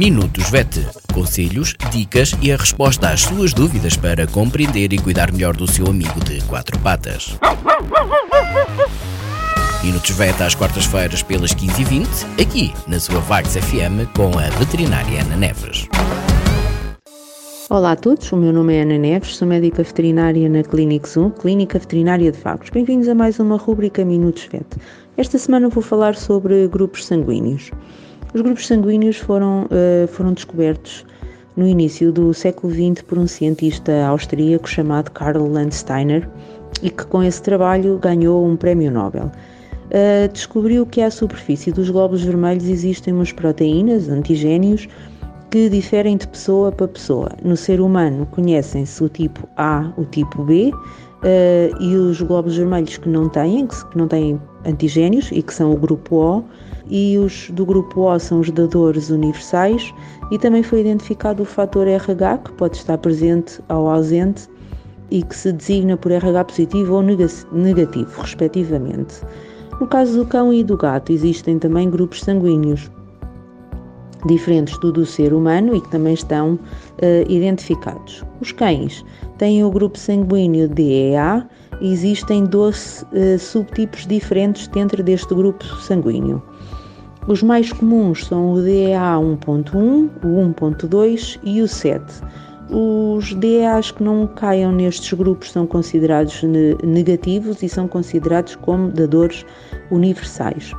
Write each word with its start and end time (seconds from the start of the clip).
Minutos 0.00 0.48
VET. 0.48 0.80
Conselhos, 1.12 1.74
dicas 1.92 2.34
e 2.40 2.50
a 2.50 2.56
resposta 2.56 3.10
às 3.10 3.20
suas 3.20 3.52
dúvidas 3.52 3.98
para 3.98 4.26
compreender 4.26 4.94
e 4.94 4.98
cuidar 4.98 5.30
melhor 5.30 5.54
do 5.54 5.70
seu 5.70 5.86
amigo 5.88 6.18
de 6.24 6.42
quatro 6.44 6.78
patas. 6.78 7.38
Minutos 9.84 10.10
VET 10.12 10.42
às 10.42 10.54
quartas-feiras 10.54 11.22
pelas 11.22 11.54
15h20, 11.54 12.06
aqui 12.40 12.72
na 12.88 12.98
sua 12.98 13.20
Vagos 13.20 13.54
FM 13.54 14.08
com 14.16 14.38
a 14.38 14.48
veterinária 14.58 15.20
Ana 15.20 15.36
Neves. 15.36 15.86
Olá 17.68 17.92
a 17.92 17.96
todos, 17.96 18.32
o 18.32 18.38
meu 18.38 18.54
nome 18.54 18.76
é 18.76 18.80
Ana 18.80 18.96
Neves, 18.96 19.36
sou 19.36 19.46
médica 19.46 19.82
veterinária 19.82 20.48
na 20.48 20.62
Clínica 20.62 21.06
Zoom, 21.06 21.28
Clínica 21.28 21.78
Veterinária 21.78 22.32
de 22.32 22.38
Vagos. 22.40 22.70
Bem-vindos 22.70 23.06
a 23.06 23.14
mais 23.14 23.38
uma 23.38 23.58
rúbrica 23.58 24.02
Minutos 24.02 24.48
VET. 24.50 24.64
Esta 25.18 25.36
semana 25.36 25.68
vou 25.68 25.82
falar 25.82 26.16
sobre 26.16 26.66
grupos 26.68 27.04
sanguíneos. 27.04 27.70
Os 28.32 28.42
grupos 28.42 28.68
sanguíneos 28.68 29.16
foram, 29.16 29.64
uh, 29.64 30.06
foram 30.06 30.32
descobertos 30.32 31.04
no 31.56 31.66
início 31.66 32.12
do 32.12 32.32
século 32.32 32.72
XX 32.72 33.02
por 33.02 33.18
um 33.18 33.26
cientista 33.26 34.06
austríaco 34.06 34.68
chamado 34.68 35.10
Karl 35.10 35.48
Landsteiner 35.48 36.28
e 36.80 36.90
que 36.90 37.04
com 37.06 37.24
esse 37.24 37.42
trabalho 37.42 37.98
ganhou 37.98 38.46
um 38.46 38.56
prémio 38.56 38.88
Nobel. 38.88 39.32
Uh, 39.86 40.32
descobriu 40.32 40.86
que 40.86 41.02
à 41.02 41.10
superfície 41.10 41.72
dos 41.72 41.90
glóbulos 41.90 42.22
vermelhos 42.22 42.68
existem 42.68 43.12
umas 43.12 43.32
proteínas, 43.32 44.08
antigénios, 44.08 44.86
que 45.50 45.68
diferem 45.68 46.16
de 46.16 46.28
pessoa 46.28 46.70
para 46.70 46.86
pessoa. 46.86 47.28
No 47.42 47.56
ser 47.56 47.80
humano 47.80 48.26
conhecem-se 48.30 49.02
o 49.02 49.08
tipo 49.08 49.48
A, 49.56 49.92
o 49.96 50.04
tipo 50.04 50.44
B 50.44 50.72
uh, 50.72 51.82
e 51.82 51.96
os 51.96 52.20
glóbulos 52.22 52.56
vermelhos 52.56 52.96
que 52.96 53.08
não 53.08 53.28
têm, 53.28 53.66
que 53.66 53.98
não 53.98 54.06
têm 54.06 54.40
antigénios 54.64 55.28
e 55.32 55.42
que 55.42 55.52
são 55.52 55.72
o 55.72 55.76
grupo 55.76 56.16
O, 56.16 56.44
e 56.88 57.18
os 57.18 57.50
do 57.50 57.66
grupo 57.66 58.02
O 58.02 58.18
são 58.18 58.40
os 58.40 58.50
dadores 58.50 59.10
universais 59.10 59.92
e 60.30 60.38
também 60.38 60.62
foi 60.62 60.82
identificado 60.82 61.42
o 61.42 61.46
fator 61.46 61.88
RH 61.88 62.38
que 62.38 62.52
pode 62.52 62.76
estar 62.76 62.98
presente 62.98 63.60
ou 63.68 63.90
ausente 63.90 64.48
e 65.10 65.20
que 65.24 65.34
se 65.34 65.52
designa 65.52 65.96
por 65.96 66.12
RH 66.12 66.44
positivo 66.44 66.94
ou 66.94 67.02
negativo, 67.02 68.20
respectivamente. 68.20 69.16
No 69.80 69.86
caso 69.88 70.18
do 70.18 70.26
cão 70.26 70.52
e 70.52 70.62
do 70.62 70.76
gato, 70.76 71.10
existem 71.10 71.58
também 71.58 71.90
grupos 71.90 72.20
sanguíneos 72.20 72.88
diferentes 74.26 74.78
do 74.78 74.92
do 74.92 75.06
ser 75.06 75.32
humano 75.32 75.74
e 75.74 75.80
que 75.80 75.90
também 75.90 76.14
estão 76.14 76.54
uh, 76.54 76.58
identificados. 77.28 78.24
Os 78.40 78.52
cães 78.52 79.04
têm 79.38 79.64
o 79.64 79.70
grupo 79.70 79.98
sanguíneo 79.98 80.68
DEA 80.68 81.46
existem 81.80 82.44
12 82.44 83.04
uh, 83.04 83.38
subtipos 83.38 84.06
diferentes 84.06 84.68
dentro 84.68 85.02
deste 85.02 85.34
grupo 85.34 85.64
sanguíneo. 85.64 86.42
Os 87.26 87.42
mais 87.42 87.72
comuns 87.72 88.26
são 88.26 88.52
o 88.52 88.62
DEA 88.62 89.16
1.1, 89.16 90.10
o 90.24 90.52
1.2 90.54 91.38
e 91.44 91.62
o 91.62 91.68
7. 91.68 92.02
Os 92.70 93.34
DEAs 93.34 93.90
que 93.90 94.02
não 94.02 94.26
caiam 94.28 94.72
nestes 94.72 95.12
grupos 95.12 95.50
são 95.50 95.66
considerados 95.66 96.42
negativos 96.84 97.62
e 97.62 97.68
são 97.68 97.88
considerados 97.88 98.54
como 98.56 98.90
dadores 98.90 99.44
universais. 99.90 100.72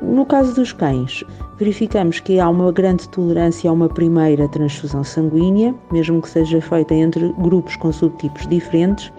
No 0.00 0.24
caso 0.24 0.54
dos 0.54 0.72
cães, 0.72 1.24
verificamos 1.58 2.20
que 2.20 2.38
há 2.38 2.48
uma 2.48 2.70
grande 2.70 3.08
tolerância 3.08 3.68
a 3.68 3.72
uma 3.72 3.88
primeira 3.88 4.46
transfusão 4.48 5.02
sanguínea, 5.02 5.74
mesmo 5.90 6.22
que 6.22 6.28
seja 6.28 6.60
feita 6.60 6.94
entre 6.94 7.32
grupos 7.38 7.74
com 7.76 7.90
subtipos 7.90 8.46
diferentes. 8.46 9.12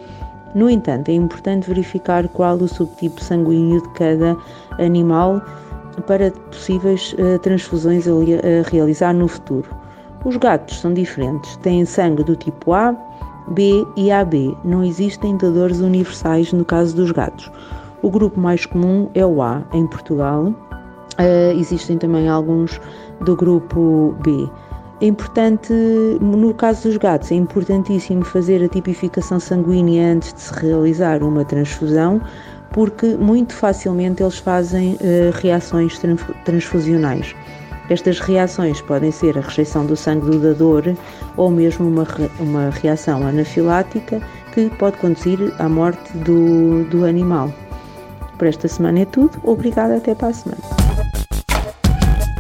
No 0.55 0.69
entanto, 0.69 1.09
é 1.09 1.13
importante 1.13 1.67
verificar 1.67 2.27
qual 2.29 2.55
o 2.55 2.67
subtipo 2.67 3.21
sanguíneo 3.21 3.81
de 3.81 3.89
cada 3.89 4.37
animal 4.79 5.41
para 6.07 6.31
possíveis 6.31 7.13
uh, 7.13 7.37
transfusões 7.39 8.07
a 8.07 8.69
realizar 8.69 9.13
no 9.13 9.27
futuro. 9.27 9.69
Os 10.23 10.37
gatos 10.37 10.79
são 10.79 10.93
diferentes, 10.93 11.57
têm 11.57 11.83
sangue 11.83 12.23
do 12.23 12.37
tipo 12.37 12.73
A, 12.73 12.95
B 13.49 13.85
e 13.97 14.11
AB. 14.11 14.55
Não 14.63 14.81
existem 14.81 15.35
dadores 15.35 15.81
universais 15.81 16.53
no 16.53 16.63
caso 16.63 16.95
dos 16.95 17.11
gatos. 17.11 17.51
O 18.01 18.09
grupo 18.09 18.39
mais 18.39 18.65
comum 18.65 19.09
é 19.13 19.25
o 19.25 19.41
A 19.41 19.61
em 19.73 19.85
Portugal, 19.85 20.53
Uh, 21.19 21.59
existem 21.59 21.97
também 21.97 22.29
alguns 22.29 22.79
do 23.21 23.35
grupo 23.35 24.15
B. 24.23 24.49
É 25.01 25.05
importante, 25.05 25.73
no 26.19 26.53
caso 26.53 26.89
dos 26.89 26.97
gatos, 26.97 27.31
é 27.31 27.35
importantíssimo 27.35 28.23
fazer 28.23 28.63
a 28.63 28.67
tipificação 28.67 29.39
sanguínea 29.39 30.13
antes 30.13 30.33
de 30.33 30.41
se 30.41 30.53
realizar 30.53 31.23
uma 31.23 31.45
transfusão, 31.45 32.21
porque 32.71 33.15
muito 33.15 33.53
facilmente 33.53 34.21
eles 34.21 34.37
fazem 34.37 34.93
uh, 34.95 34.97
reações 35.41 35.99
transfusionais. 36.45 37.35
Estas 37.89 38.19
reações 38.19 38.81
podem 38.81 39.11
ser 39.11 39.37
a 39.37 39.41
rejeição 39.41 39.85
do 39.85 39.95
sangue 39.95 40.29
do 40.29 40.39
dador 40.39 40.83
ou 41.35 41.49
mesmo 41.49 41.87
uma, 41.87 42.05
uma 42.39 42.69
reação 42.69 43.25
anafilática 43.25 44.21
que 44.53 44.69
pode 44.77 44.97
conduzir 44.97 45.53
à 45.57 45.67
morte 45.67 46.15
do, 46.19 46.83
do 46.85 47.05
animal. 47.05 47.51
Por 48.37 48.47
esta 48.47 48.67
semana 48.67 48.99
é 48.99 49.05
tudo. 49.05 49.39
Obrigada, 49.43 49.97
até 49.97 50.13
para 50.13 50.27
a 50.27 50.33
semana. 50.33 50.78